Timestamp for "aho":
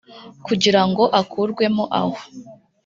1.99-2.15